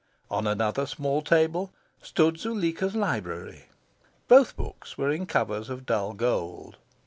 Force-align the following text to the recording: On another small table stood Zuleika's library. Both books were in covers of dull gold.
On 0.31 0.47
another 0.47 0.87
small 0.87 1.21
table 1.21 1.71
stood 2.01 2.39
Zuleika's 2.39 2.95
library. 2.95 3.65
Both 4.27 4.57
books 4.57 4.97
were 4.97 5.11
in 5.11 5.27
covers 5.27 5.69
of 5.69 5.85
dull 5.85 6.13
gold. 6.13 6.77